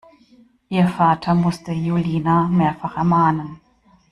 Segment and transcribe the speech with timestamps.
[0.69, 3.61] Ihr Vater musste Julina mehrfach ermahnen.